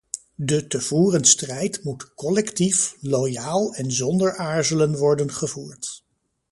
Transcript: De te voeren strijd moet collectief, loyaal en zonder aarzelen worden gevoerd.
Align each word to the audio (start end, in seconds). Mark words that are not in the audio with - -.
De 0.35 0.67
te 0.67 0.81
voeren 0.81 1.25
strijd 1.25 1.83
moet 1.83 2.13
collectief, 2.13 2.95
loyaal 3.01 3.73
en 3.75 3.91
zonder 3.91 4.35
aarzelen 4.35 4.97
worden 4.97 5.31
gevoerd. 5.31 6.05